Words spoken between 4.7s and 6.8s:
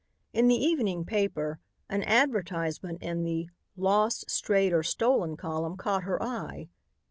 or Stolen" column caught her eye.